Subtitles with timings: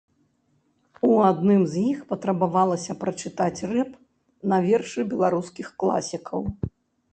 [1.09, 3.93] У адным з іх патрабавалася прачытаць рэп
[4.53, 6.41] на вершы беларускіх класікаў.